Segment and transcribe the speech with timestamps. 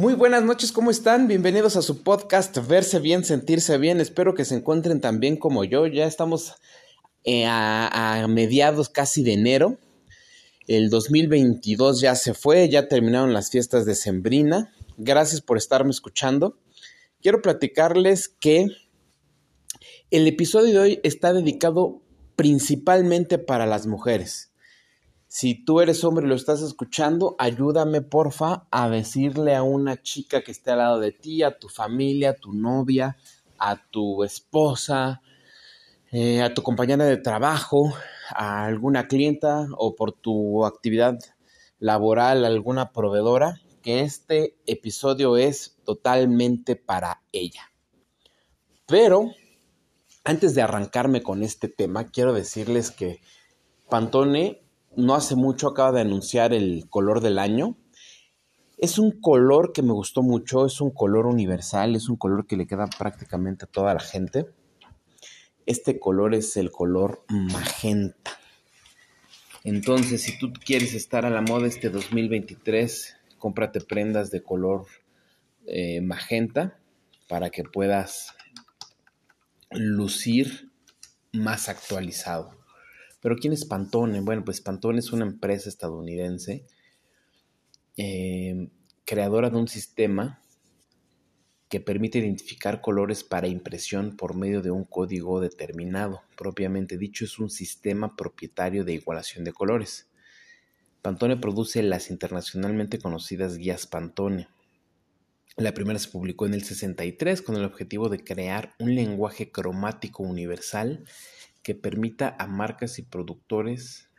[0.00, 1.28] Muy buenas noches, ¿cómo están?
[1.28, 4.00] Bienvenidos a su podcast Verse bien, sentirse bien.
[4.00, 5.86] Espero que se encuentren tan bien como yo.
[5.86, 6.54] Ya estamos
[7.24, 9.78] eh, a, a, mediados casi de enero.
[10.66, 14.72] El 2022 ya se fue, ya terminaron las fiestas de Sembrina.
[14.96, 16.56] Gracias por estarme escuchando.
[17.20, 18.68] Quiero platicarles que
[20.10, 22.00] el episodio de hoy está dedicado
[22.36, 24.49] principalmente para las mujeres.
[25.32, 30.42] Si tú eres hombre y lo estás escuchando, ayúdame porfa a decirle a una chica
[30.42, 33.16] que esté al lado de ti, a tu familia, a tu novia,
[33.56, 35.22] a tu esposa,
[36.10, 37.94] eh, a tu compañera de trabajo,
[38.34, 41.16] a alguna clienta o por tu actividad
[41.78, 47.70] laboral, alguna proveedora, que este episodio es totalmente para ella.
[48.84, 49.30] Pero
[50.24, 53.20] antes de arrancarme con este tema, quiero decirles que
[53.88, 54.59] Pantone
[54.96, 57.76] no hace mucho acaba de anunciar el color del año.
[58.78, 62.56] Es un color que me gustó mucho, es un color universal, es un color que
[62.56, 64.46] le queda prácticamente a toda la gente.
[65.66, 68.38] Este color es el color magenta.
[69.62, 74.86] Entonces, si tú quieres estar a la moda este 2023, cómprate prendas de color
[75.66, 76.78] eh, magenta
[77.28, 78.34] para que puedas
[79.70, 80.70] lucir
[81.32, 82.59] más actualizado.
[83.20, 84.20] Pero ¿quién es Pantone?
[84.20, 86.66] Bueno, pues Pantone es una empresa estadounidense
[87.96, 88.68] eh,
[89.04, 90.40] creadora de un sistema
[91.68, 96.22] que permite identificar colores para impresión por medio de un código determinado.
[96.36, 100.08] Propiamente dicho, es un sistema propietario de igualación de colores.
[101.00, 104.48] Pantone produce las internacionalmente conocidas guías Pantone.
[105.56, 110.22] La primera se publicó en el 63 con el objetivo de crear un lenguaje cromático
[110.22, 111.04] universal
[111.62, 114.10] que permita a marcas y productores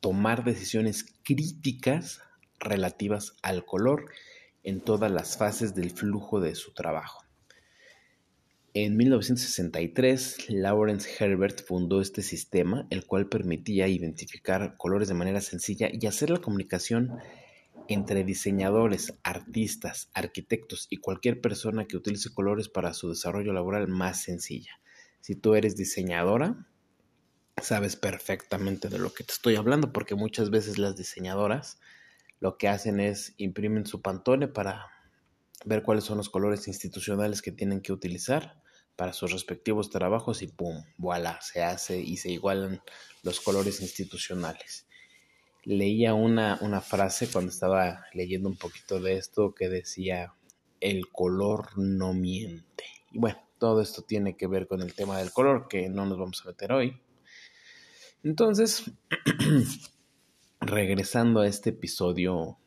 [0.00, 2.22] tomar decisiones críticas
[2.58, 4.06] relativas al color
[4.62, 7.24] en todas las fases del flujo de su trabajo.
[8.72, 15.88] En 1963, Lawrence Herbert fundó este sistema, el cual permitía identificar colores de manera sencilla
[15.92, 17.18] y hacer la comunicación
[17.88, 24.22] entre diseñadores, artistas, arquitectos y cualquier persona que utilice colores para su desarrollo laboral más
[24.22, 24.80] sencilla.
[25.20, 26.66] Si tú eres diseñadora,
[27.60, 31.78] sabes perfectamente de lo que te estoy hablando, porque muchas veces las diseñadoras
[32.40, 34.86] lo que hacen es imprimen su pantone para
[35.66, 38.62] ver cuáles son los colores institucionales que tienen que utilizar
[38.96, 42.82] para sus respectivos trabajos y pum, voilà, se hace y se igualan
[43.22, 44.86] los colores institucionales.
[45.64, 50.34] Leía una, una frase cuando estaba leyendo un poquito de esto que decía,
[50.80, 52.84] el color no miente.
[53.10, 56.18] Y bueno, todo esto tiene que ver con el tema del color, que no nos
[56.18, 57.00] vamos a meter hoy.
[58.24, 58.90] Entonces,
[60.60, 62.58] regresando a este episodio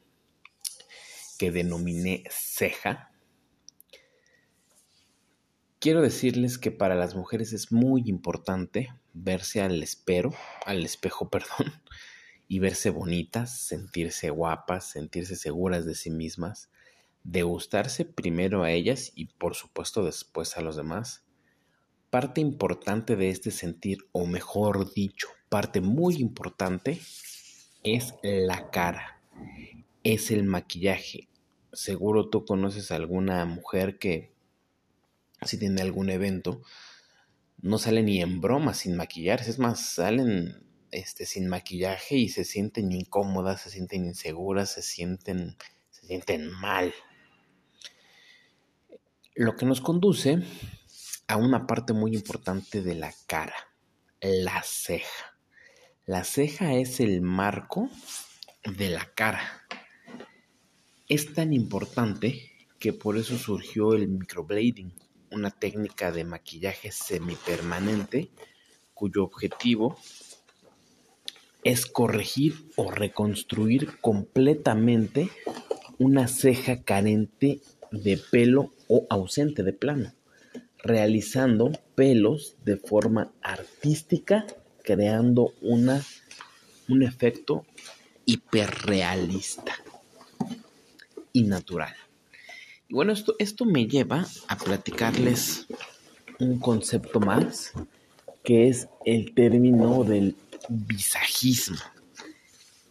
[1.37, 3.11] que denominé ceja,
[5.79, 10.33] quiero decirles que para las mujeres es muy importante verse al espero,
[10.65, 11.73] al espejo, perdón,
[12.47, 16.69] y verse bonitas, sentirse guapas, sentirse seguras de sí mismas,
[17.23, 21.23] degustarse primero a ellas y por supuesto después a los demás.
[22.09, 27.01] Parte importante de este sentir, o mejor dicho, parte muy importante,
[27.83, 29.19] es la cara,
[30.03, 31.27] es el maquillaje.
[31.71, 34.31] Seguro tú conoces a alguna mujer que,
[35.41, 36.61] si tiene algún evento,
[37.61, 42.43] no sale ni en broma sin maquillarse, es más, salen este, sin maquillaje y se
[42.43, 45.57] sienten incómodas, se sienten inseguras, se sienten,
[45.89, 46.93] se sienten mal
[49.35, 50.39] lo que nos conduce
[51.27, 53.55] a una parte muy importante de la cara,
[54.21, 55.37] la ceja.
[56.05, 57.89] La ceja es el marco
[58.63, 59.65] de la cara.
[61.07, 64.93] Es tan importante que por eso surgió el microblading,
[65.31, 68.31] una técnica de maquillaje semipermanente
[68.93, 69.97] cuyo objetivo
[71.63, 75.29] es corregir o reconstruir completamente
[75.97, 77.61] una ceja carente
[77.93, 80.11] de pelo o ausente de plano,
[80.79, 84.45] realizando pelos de forma artística,
[84.83, 86.03] creando una,
[86.89, 87.65] un efecto
[88.25, 89.75] hiperrealista
[91.31, 91.95] y natural.
[92.87, 95.67] Y bueno, esto, esto me lleva a platicarles
[96.39, 97.73] un concepto más,
[98.43, 100.35] que es el término del
[100.67, 101.77] visajismo.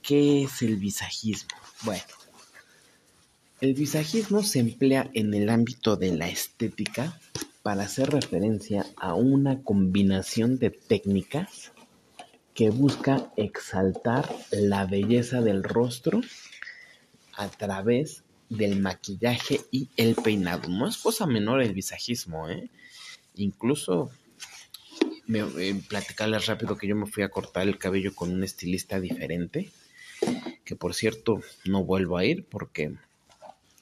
[0.00, 1.50] ¿Qué es el visajismo?
[1.82, 2.02] Bueno,
[3.62, 7.16] el visajismo se emplea en el ámbito de la estética
[7.62, 11.70] para hacer referencia a una combinación de técnicas
[12.54, 16.22] que busca exaltar la belleza del rostro
[17.36, 20.68] a través del maquillaje y el peinado.
[20.68, 22.68] No es cosa menor el visajismo, ¿eh?
[23.36, 24.10] Incluso
[25.28, 28.98] me, eh, platicarles rápido que yo me fui a cortar el cabello con un estilista
[28.98, 29.70] diferente,
[30.64, 32.96] que por cierto no vuelvo a ir porque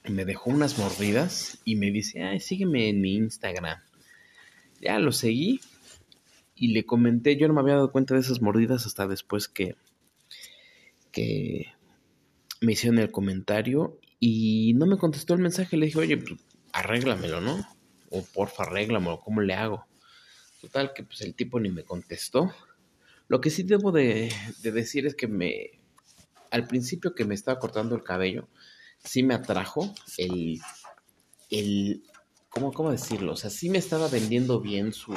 [0.05, 3.79] me dejó unas mordidas y me dice, ay, sígueme en mi Instagram.
[4.81, 5.61] Ya lo seguí
[6.55, 9.77] y le comenté, yo no me había dado cuenta de esas mordidas hasta después que,
[11.13, 11.73] que
[12.61, 15.77] me hicieron el comentario y no me contestó el mensaje.
[15.77, 16.41] Le dije, oye, pues,
[16.73, 17.67] arréglamelo, ¿no?
[18.11, 19.87] O porfa, arréglamelo, ¿cómo le hago?
[20.61, 22.53] Total, que pues el tipo ni me contestó.
[23.29, 24.33] Lo que sí debo de,
[24.63, 25.81] decir es que me,
[26.51, 28.49] al principio que me estaba cortando el cabello,
[29.05, 30.61] sí me atrajo el,
[31.51, 32.03] el,
[32.49, 33.33] ¿cómo, cómo decirlo?
[33.33, 35.15] O sea, sí me estaba vendiendo bien su,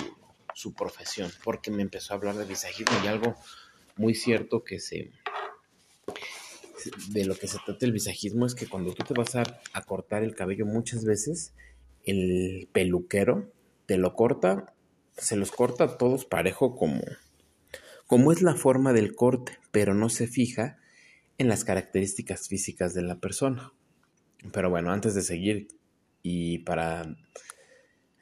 [0.53, 3.35] su profesión, porque me empezó a hablar de visajismo y algo
[3.95, 5.11] muy cierto que se,
[7.09, 9.43] de lo que se trata el visajismo es que cuando tú te vas a,
[9.73, 11.53] a, cortar el cabello muchas veces,
[12.03, 13.51] el peluquero
[13.85, 14.73] te lo corta
[15.17, 17.01] se los corta a todos parejo como,
[18.07, 20.77] como es la forma del corte, pero no se fija
[21.37, 23.73] en las características físicas de la persona.
[24.51, 25.67] Pero bueno, antes de seguir
[26.21, 27.15] y para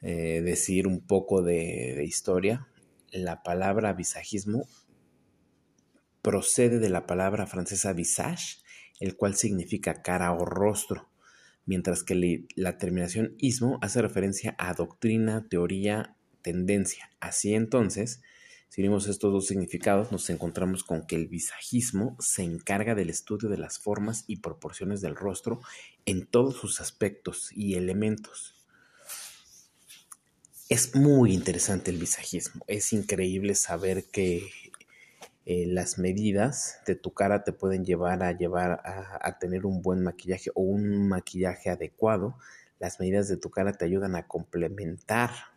[0.00, 2.68] eh, decir un poco de, de historia,
[3.10, 4.66] la palabra visajismo
[6.22, 8.58] procede de la palabra francesa visage,
[9.00, 11.10] el cual significa cara o rostro,
[11.66, 17.10] mientras que la terminación ismo hace referencia a doctrina, teoría tendencia.
[17.20, 18.22] Así entonces,
[18.72, 23.50] si unimos estos dos significados, nos encontramos con que el visajismo se encarga del estudio
[23.50, 25.60] de las formas y proporciones del rostro
[26.06, 28.54] en todos sus aspectos y elementos.
[30.70, 32.64] Es muy interesante el visajismo.
[32.66, 34.48] Es increíble saber que
[35.44, 39.82] eh, las medidas de tu cara te pueden llevar a llevar a, a tener un
[39.82, 42.38] buen maquillaje o un maquillaje adecuado.
[42.78, 45.51] Las medidas de tu cara te ayudan a complementar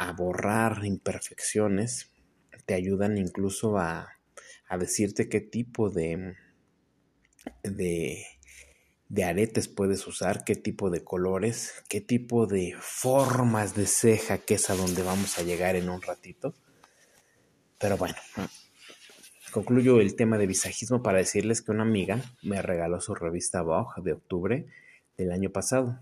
[0.00, 2.10] a borrar imperfecciones,
[2.64, 4.08] te ayudan incluso a,
[4.66, 6.36] a decirte qué tipo de,
[7.62, 8.24] de,
[9.10, 14.54] de aretes puedes usar, qué tipo de colores, qué tipo de formas de ceja, que
[14.54, 16.54] es a donde vamos a llegar en un ratito.
[17.78, 18.16] Pero bueno,
[19.52, 24.00] concluyo el tema de visajismo para decirles que una amiga me regaló su revista Vogue
[24.02, 24.66] de octubre
[25.18, 26.00] del año pasado.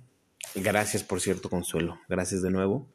[0.54, 1.98] Gracias, por cierto, Consuelo.
[2.08, 2.86] Gracias de nuevo.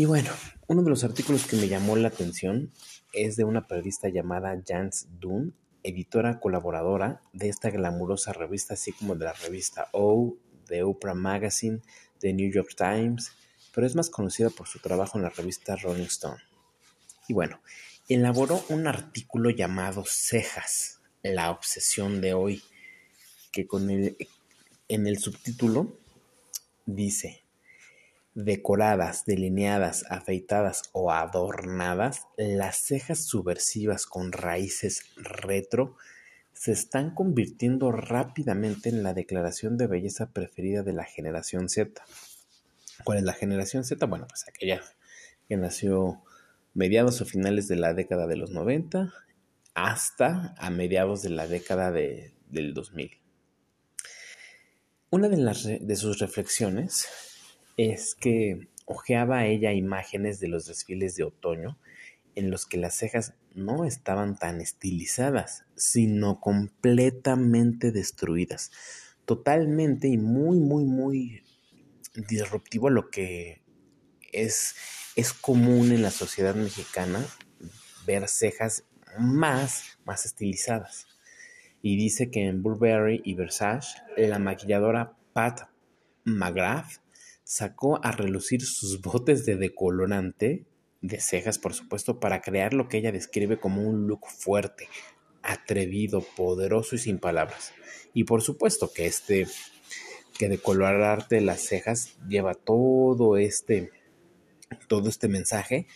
[0.00, 0.30] Y bueno,
[0.66, 2.72] uno de los artículos que me llamó la atención
[3.12, 9.14] es de una periodista llamada Jans Dunn, editora colaboradora de esta glamurosa revista, así como
[9.14, 10.38] de la revista O,
[10.68, 11.82] de Oprah Magazine,
[12.18, 13.32] de New York Times,
[13.74, 16.40] pero es más conocida por su trabajo en la revista Rolling Stone.
[17.28, 17.60] Y bueno,
[18.08, 22.62] elaboró un artículo llamado Cejas, la obsesión de hoy,
[23.52, 24.16] que con el,
[24.88, 25.98] en el subtítulo
[26.86, 27.44] dice,
[28.44, 35.96] decoradas, delineadas, afeitadas o adornadas, las cejas subversivas con raíces retro
[36.52, 42.02] se están convirtiendo rápidamente en la declaración de belleza preferida de la generación Z.
[43.04, 44.04] ¿Cuál es la generación Z?
[44.06, 44.82] Bueno, pues aquella
[45.48, 46.22] que nació
[46.74, 49.12] mediados o finales de la década de los 90
[49.74, 53.18] hasta a mediados de la década de, del 2000.
[55.10, 57.08] Una de, las, de sus reflexiones
[57.88, 61.78] es que ojeaba ella imágenes de los desfiles de otoño
[62.34, 68.70] en los que las cejas no estaban tan estilizadas, sino completamente destruidas.
[69.24, 71.42] Totalmente y muy, muy, muy
[72.28, 73.62] disruptivo lo que
[74.32, 74.74] es,
[75.16, 77.24] es común en la sociedad mexicana
[78.06, 78.84] ver cejas
[79.18, 81.06] más, más estilizadas.
[81.80, 85.62] Y dice que en Burberry y Versace, la maquilladora Pat
[86.24, 87.00] McGrath
[87.50, 90.66] sacó a relucir sus botes de decolorante,
[91.00, 94.88] de cejas por supuesto, para crear lo que ella describe como un look fuerte,
[95.42, 97.72] atrevido, poderoso y sin palabras.
[98.14, 99.48] Y por supuesto que este,
[100.38, 103.90] que decolorarte las cejas lleva todo este,
[104.86, 105.88] todo este mensaje.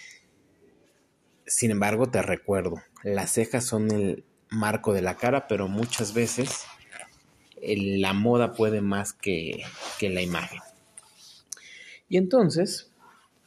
[1.47, 6.65] Sin embargo, te recuerdo, las cejas son el marco de la cara, pero muchas veces
[7.63, 9.63] la moda puede más que,
[10.01, 10.59] que la imagen.
[12.09, 12.91] Y entonces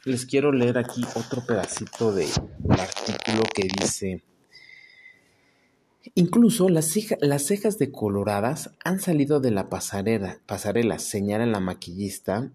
[0.04, 2.30] les quiero leer aquí otro pedacito del
[2.68, 4.22] artículo que dice,
[6.14, 12.50] incluso las, las cejas decoloradas han salido de la pasarela, pasarela, señala la maquillista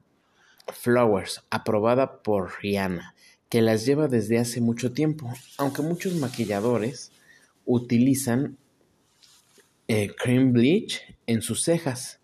[0.67, 3.15] Flowers, aprobada por Rihanna,
[3.49, 7.11] que las lleva desde hace mucho tiempo, aunque muchos maquilladores
[7.65, 8.57] utilizan
[9.87, 12.19] eh, cream bleach en sus cejas.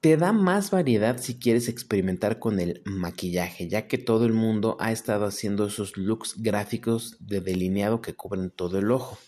[0.00, 4.78] Te da más variedad si quieres experimentar con el maquillaje, ya que todo el mundo
[4.80, 9.18] ha estado haciendo esos looks gráficos de delineado que cubren todo el ojo.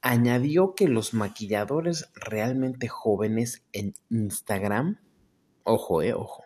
[0.00, 5.00] Añadió que los maquilladores realmente jóvenes en Instagram,
[5.64, 6.44] ojo, eh, ojo,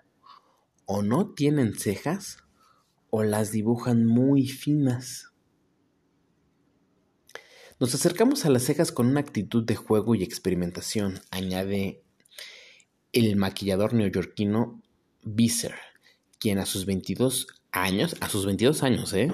[0.87, 2.39] o no tienen cejas
[3.11, 5.35] o las dibujan muy finas.
[7.79, 12.04] Nos acercamos a las cejas con una actitud de juego y experimentación, añade
[13.15, 14.83] el maquillador neoyorquino
[15.23, 15.75] Visser,
[16.39, 19.33] quien a sus 22 años, a sus 22 años, ¿eh?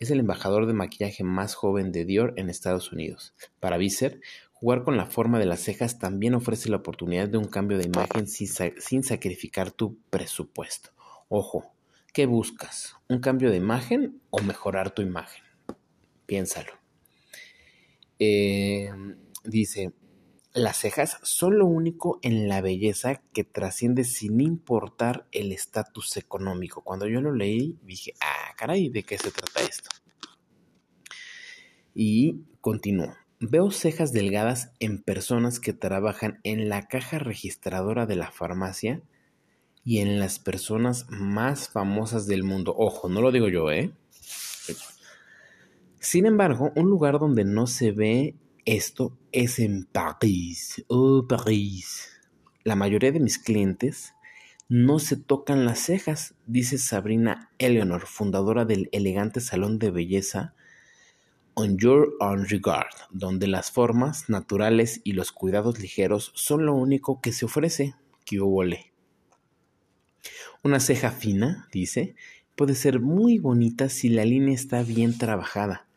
[0.00, 3.32] es el embajador de maquillaje más joven de Dior en Estados Unidos.
[3.60, 4.20] Para Visser,
[4.52, 7.86] jugar con la forma de las cejas también ofrece la oportunidad de un cambio de
[7.86, 10.90] imagen sin, sin sacrificar tu presupuesto.
[11.28, 11.72] Ojo,
[12.12, 12.96] ¿qué buscas?
[13.08, 15.44] ¿Un cambio de imagen o mejorar tu imagen?
[16.26, 16.72] Piénsalo.
[18.18, 18.90] Eh,
[19.44, 19.92] dice,
[20.52, 26.82] las cejas son lo único en la belleza que trasciende sin importar el estatus económico.
[26.82, 29.90] Cuando yo lo leí, dije, ah, caray, ¿de qué se trata esto?
[31.94, 33.14] Y continúo.
[33.38, 39.02] Veo cejas delgadas en personas que trabajan en la caja registradora de la farmacia
[39.84, 42.74] y en las personas más famosas del mundo.
[42.76, 43.92] Ojo, no lo digo yo, ¿eh?
[46.00, 48.34] Sin embargo, un lugar donde no se ve
[48.70, 50.84] esto es en París.
[50.86, 52.08] Oh, París.
[52.62, 54.14] La mayoría de mis clientes
[54.68, 60.54] no se tocan las cejas, dice Sabrina Eleanor, fundadora del elegante salón de belleza
[61.54, 67.20] On Your Own Regard, donde las formas naturales y los cuidados ligeros son lo único
[67.20, 67.96] que se ofrece.
[68.24, 68.40] Que
[70.62, 72.14] Una ceja fina, dice,
[72.54, 75.89] puede ser muy bonita si la línea está bien trabajada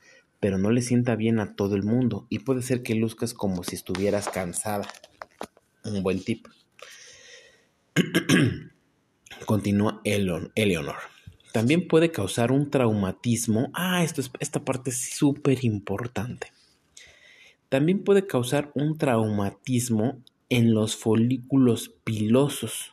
[0.43, 3.63] pero no le sienta bien a todo el mundo y puede ser que luzcas como
[3.63, 4.85] si estuvieras cansada.
[5.85, 6.47] Un buen tip.
[9.45, 10.97] Continúa Eleonor.
[11.53, 13.71] También puede causar un traumatismo.
[13.73, 16.51] Ah, esto es, esta parte es súper importante.
[17.69, 22.91] También puede causar un traumatismo en los folículos pilosos,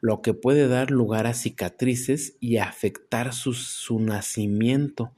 [0.00, 5.12] lo que puede dar lugar a cicatrices y afectar su, su nacimiento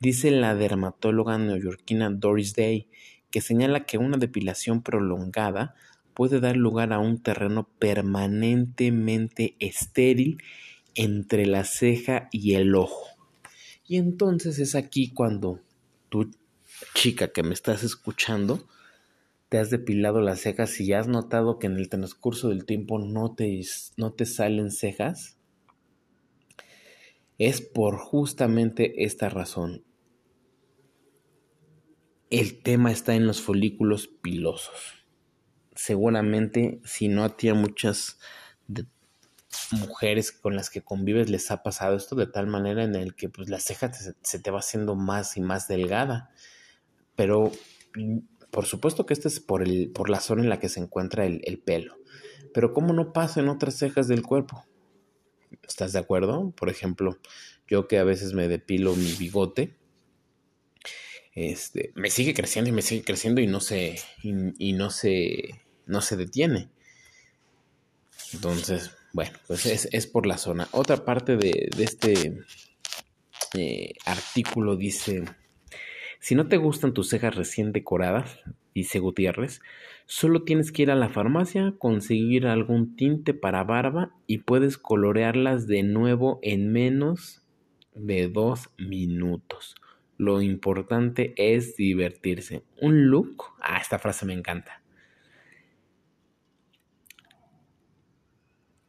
[0.00, 2.88] dice la dermatóloga neoyorquina Doris Day,
[3.30, 5.74] que señala que una depilación prolongada
[6.14, 10.42] puede dar lugar a un terreno permanentemente estéril
[10.94, 13.06] entre la ceja y el ojo.
[13.86, 15.60] Y entonces es aquí cuando
[16.08, 16.30] tú,
[16.94, 18.66] chica que me estás escuchando,
[19.48, 23.34] te has depilado las cejas y has notado que en el transcurso del tiempo no
[23.34, 23.62] te,
[23.96, 25.38] no te salen cejas,
[27.38, 29.84] es por justamente esta razón
[32.30, 35.04] el tema está en los folículos pilosos.
[35.74, 38.18] Seguramente, si no a ti a muchas
[39.70, 43.28] mujeres con las que convives les ha pasado esto de tal manera en el que
[43.28, 46.30] pues, la ceja se, te va haciendo más y más delgada.
[47.14, 47.52] Pero
[48.50, 51.26] por supuesto que esto es por, el, por la zona en la que se encuentra
[51.26, 51.98] el pelo.
[52.52, 54.64] Pero ¿cómo no pasa en otras cejas del cuerpo?
[55.62, 56.50] ¿Estás de acuerdo?
[56.52, 57.18] Por ejemplo,
[57.66, 59.76] yo que a veces me depilo mi bigote,
[61.38, 66.00] este, me sigue creciendo y me sigue creciendo y no se, y, no se, no
[66.00, 66.68] se detiene.
[68.32, 70.68] Entonces, bueno, pues es, por la zona.
[70.72, 72.44] Otra parte de, este
[73.54, 75.24] eh, artículo dice,
[76.18, 78.40] si no te gustan tus cejas recién decoradas,
[78.74, 79.60] dice Gutiérrez,
[80.06, 85.66] solo tienes que ir a la farmacia, conseguir algún tinte para barba y puedes colorearlas
[85.68, 87.42] de nuevo en menos
[87.94, 89.76] de dos minutos.
[90.18, 92.64] Lo importante es divertirse.
[92.80, 93.44] Un look.
[93.60, 94.82] Ah, esta frase me encanta.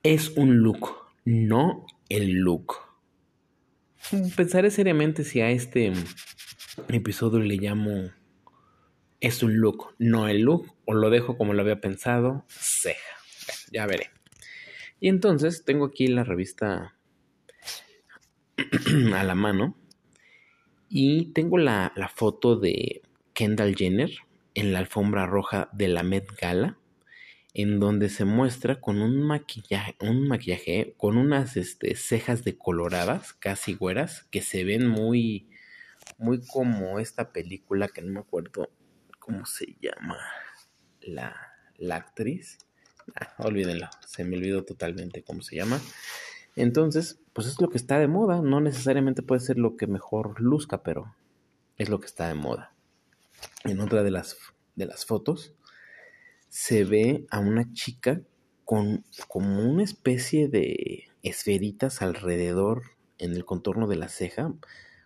[0.01, 0.89] Es un look,
[1.23, 2.75] no el look.
[4.35, 5.93] Pensaré seriamente si a este
[6.87, 8.11] episodio le llamo
[9.19, 13.17] es un look, no el look, o lo dejo como lo había pensado, ceja.
[13.71, 14.09] ya veré.
[14.99, 16.95] Y entonces tengo aquí la revista
[19.13, 19.78] a la mano
[20.89, 23.03] y tengo la, foto de
[23.33, 24.11] Kendall Jenner
[24.55, 26.77] en la alfombra roja de la Met Gala,
[27.53, 33.75] en donde se muestra con un maquillaje, un maquillaje con unas este, cejas decoloradas, casi
[33.75, 35.47] güeras, que se ven muy,
[36.17, 38.71] muy como esta película que no me acuerdo
[39.19, 40.17] cómo se llama
[41.01, 41.35] la,
[41.77, 42.57] la actriz.
[43.15, 45.79] Ah, olvídenlo, se me olvidó totalmente cómo se llama.
[46.55, 50.39] Entonces, pues es lo que está de moda, no necesariamente puede ser lo que mejor
[50.41, 51.15] luzca, pero
[51.77, 52.73] es lo que está de moda.
[53.63, 54.37] en otra de las,
[54.75, 55.53] de las fotos,
[56.49, 58.21] se ve a una chica
[58.65, 62.83] con como una especie de esferitas alrededor
[63.17, 64.53] en el contorno de la ceja,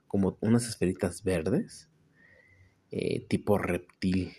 [0.08, 1.90] como unas esferitas verdes,
[2.92, 4.34] eh, tipo reptil,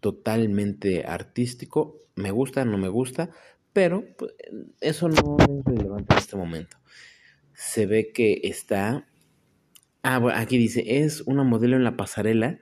[0.00, 2.00] totalmente artístico.
[2.14, 3.30] Me gusta, no me gusta,
[3.72, 4.32] pero pues,
[4.80, 6.76] eso no es relevante en este momento.
[7.54, 9.08] Se ve que está...
[10.02, 12.58] Ah, bueno, aquí dice, es una modelo en la pasarela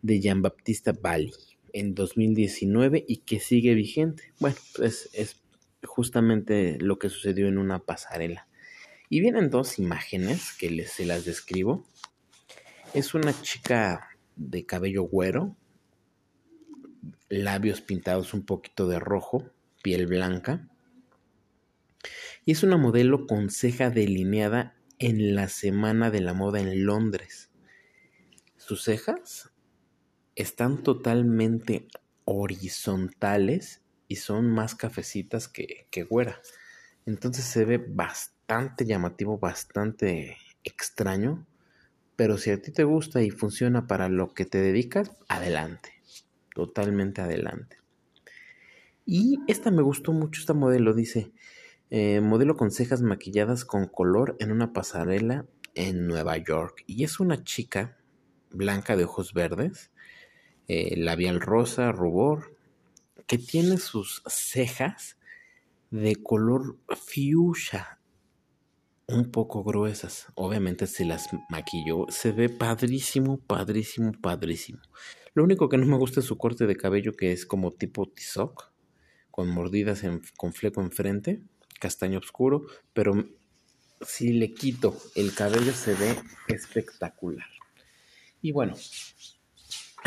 [0.00, 1.32] de Jean-Baptiste Bali
[1.72, 4.32] en 2019 y que sigue vigente.
[4.40, 5.42] Bueno, pues es
[5.84, 8.48] justamente lo que sucedió en una pasarela.
[9.08, 11.84] Y vienen dos imágenes que les, se las describo.
[12.94, 15.56] Es una chica de cabello güero,
[17.28, 19.50] labios pintados un poquito de rojo,
[19.82, 20.68] piel blanca.
[22.44, 27.50] Y es una modelo con ceja delineada en la Semana de la Moda en Londres.
[28.56, 29.50] Sus cejas
[30.34, 31.88] están totalmente
[32.24, 36.40] horizontales y son más cafecitas que, que güera.
[37.06, 41.46] Entonces se ve bastante llamativo, bastante extraño.
[42.16, 45.94] Pero si a ti te gusta y funciona para lo que te dedicas, adelante.
[46.54, 47.81] Totalmente adelante.
[49.04, 51.32] Y esta me gustó mucho, esta modelo, dice,
[51.90, 56.84] eh, modelo con cejas maquilladas con color en una pasarela en Nueva York.
[56.86, 57.98] Y es una chica
[58.50, 59.90] blanca de ojos verdes,
[60.68, 62.56] eh, labial rosa, rubor,
[63.26, 65.18] que tiene sus cejas
[65.90, 68.00] de color fuchsia,
[69.08, 70.26] un poco gruesas.
[70.34, 72.06] Obviamente se las maquilló.
[72.08, 74.80] Se ve padrísimo, padrísimo, padrísimo.
[75.34, 78.08] Lo único que no me gusta es su corte de cabello que es como tipo
[78.08, 78.71] tizoc,
[79.32, 80.04] con mordidas
[80.36, 81.42] con fleco enfrente,
[81.80, 83.26] castaño oscuro, pero
[84.06, 87.48] si le quito el cabello se ve espectacular.
[88.40, 88.76] Y bueno,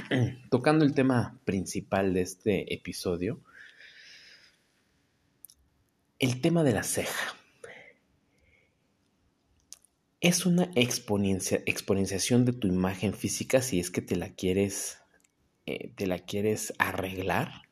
[0.49, 3.41] tocando el tema principal de este episodio,
[6.19, 7.35] el tema de la ceja.
[10.21, 14.99] Es una exponenciación de tu imagen física si es que te la quieres,
[15.65, 17.64] eh, te la quieres arreglar.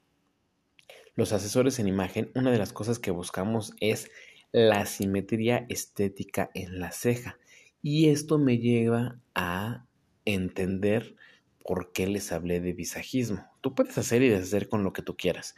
[1.15, 4.10] Los asesores en imagen, una de las cosas que buscamos es
[4.52, 7.38] la simetría estética en la ceja.
[7.84, 9.86] Y esto me lleva a
[10.26, 11.15] entender
[11.63, 13.45] por qué les hablé de visajismo.
[13.62, 15.54] Tú puedes hacer y deshacer con lo que tú quieras.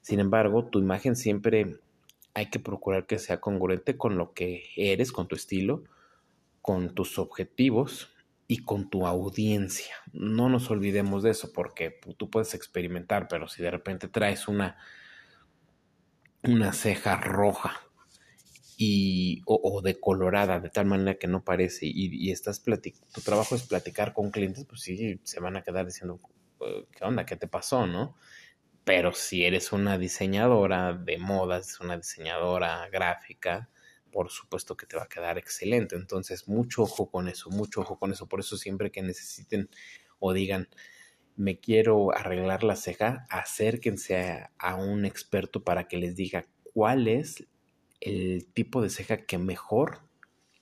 [0.00, 1.80] Sin embargo, tu imagen siempre
[2.32, 5.82] hay que procurar que sea congruente con lo que eres, con tu estilo,
[6.62, 8.13] con tus objetivos
[8.54, 9.96] y con tu audiencia.
[10.12, 14.78] No nos olvidemos de eso porque tú puedes experimentar, pero si de repente traes una,
[16.44, 17.80] una ceja roja
[18.76, 24.12] y, o, decolorada de tal manera que no parece y, estás tu trabajo es platicar
[24.12, 26.20] con clientes, pues sí, se van a quedar diciendo,
[26.60, 27.26] eh, ¿qué onda?
[27.26, 27.88] ¿Qué te pasó?
[27.88, 28.16] ¿No?
[28.84, 33.68] Pero si eres una diseñadora de modas, una diseñadora gráfica,
[34.14, 35.96] por supuesto que te va a quedar excelente.
[35.96, 38.28] Entonces, mucho ojo con eso, mucho ojo con eso.
[38.28, 39.68] Por eso siempre que necesiten
[40.20, 40.68] o digan,
[41.34, 47.44] me quiero arreglar la ceja, acérquense a, un experto para que les diga cuál es
[48.00, 50.02] el tipo de ceja que mejor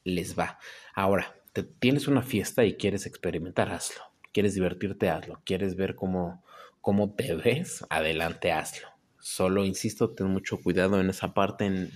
[0.03, 0.59] les va.
[0.95, 4.03] Ahora, te, tienes una fiesta y quieres experimentar, hazlo.
[4.33, 5.43] Quieres divertirte, hazlo.
[5.45, 6.43] Quieres ver cómo,
[6.81, 8.89] cómo te ves, adelante, hazlo.
[9.21, 11.91] Solo, insisto, ten mucho cuidado en esa parte,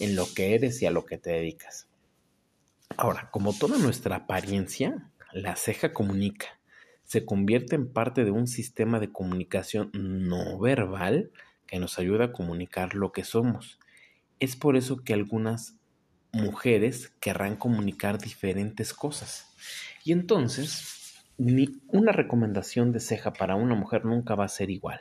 [0.00, 1.88] en lo que eres y a lo que te dedicas.
[2.96, 6.58] Ahora, como toda nuestra apariencia, la ceja comunica.
[7.04, 11.30] Se convierte en parte de un sistema de comunicación no verbal
[11.66, 13.78] que nos ayuda a comunicar lo que somos.
[14.40, 15.76] Es por eso que algunas
[16.32, 19.46] mujeres querrán comunicar diferentes cosas.
[20.04, 21.14] Y entonces,
[21.88, 25.00] una recomendación de ceja para una mujer nunca va a ser igual.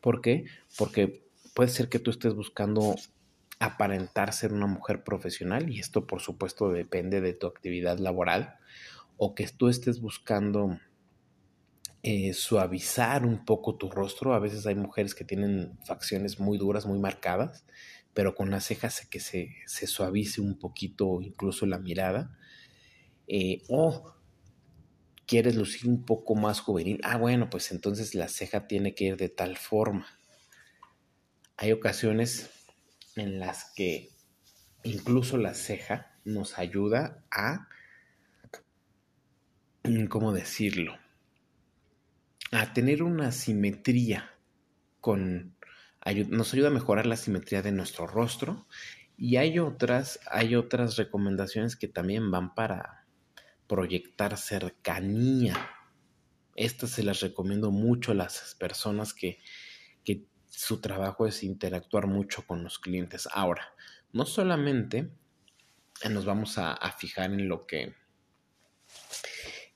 [0.00, 0.44] ¿Por qué?
[0.78, 1.24] Porque
[1.54, 2.94] puede ser que tú estés buscando
[3.58, 8.58] aparentar ser una mujer profesional y esto por supuesto depende de tu actividad laboral
[9.16, 10.78] o que tú estés buscando
[12.02, 14.34] eh, suavizar un poco tu rostro.
[14.34, 17.64] A veces hay mujeres que tienen facciones muy duras, muy marcadas
[18.16, 22.34] pero con las cejas que se, suavice un poquito incluso la mirada.
[23.28, 24.14] Eh, o
[25.26, 26.98] quieres lucir un poco más juvenil.
[27.02, 30.06] Ah, bueno, pues entonces la ceja tiene que ir de tal forma.
[31.58, 32.48] Hay ocasiones
[33.16, 34.10] en las que
[34.84, 37.68] incluso la ceja nos ayuda a,
[40.08, 40.96] ¿cómo decirlo?
[42.52, 44.30] A tener una simetría
[45.00, 45.56] con
[46.28, 48.66] nos ayuda a mejorar la simetría de nuestro rostro
[49.16, 53.06] y hay otras, hay otras recomendaciones que también van para
[53.66, 55.56] proyectar cercanía
[56.54, 59.40] Estas se las recomiendo mucho a las personas que, que
[60.56, 63.28] su trabajo es interactuar mucho con los clientes.
[63.30, 63.74] Ahora,
[64.12, 65.10] no solamente
[66.08, 67.92] nos vamos a, fijar en lo que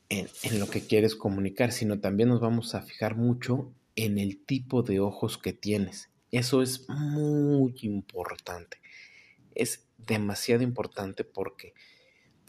[0.08, 4.42] en, en, lo que quieres comunicar, sino también nos vamos a fijar mucho en el
[4.42, 6.08] tipo de ojos que tienes.
[6.30, 8.80] Eso es muy importante.
[9.54, 11.74] Es demasiado importante porque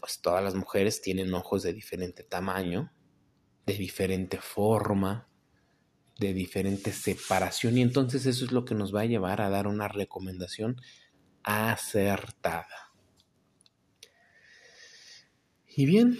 [0.00, 2.90] pues todas las mujeres tienen ojos de diferente tamaño,
[3.66, 5.28] de diferente forma,
[6.22, 9.66] de diferente separación y entonces eso es lo que nos va a llevar a dar
[9.66, 10.80] una recomendación
[11.42, 12.92] acertada.
[15.74, 16.18] Y bien,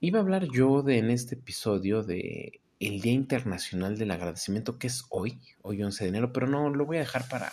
[0.00, 4.86] iba a hablar yo de en este episodio de el Día Internacional del Agradecimiento que
[4.86, 7.52] es hoy, hoy 11 de enero, pero no lo voy a dejar para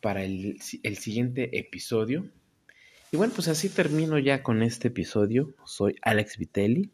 [0.00, 2.30] para el, el siguiente episodio.
[3.12, 5.54] Y bueno, pues así termino ya con este episodio.
[5.64, 6.90] Soy Alex Vitelli.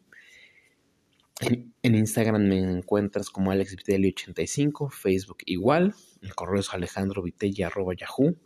[1.45, 8.37] En, Instagram me encuentras como AlexVitelli85, Facebook igual, el correo es alejandrovitelli.yahoo.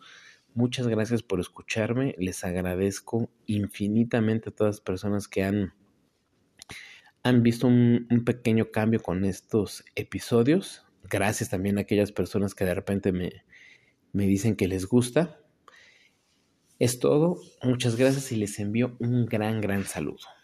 [0.53, 5.73] Muchas gracias por escucharme, les agradezco infinitamente a todas las personas que han,
[7.21, 10.85] han visto un, un pequeño cambio con estos episodios.
[11.03, 13.43] Gracias también a aquellas personas que de repente me,
[14.13, 15.39] me dicen que les gusta.
[16.79, 20.36] Es todo, muchas gracias y les envío un gran, gran saludo.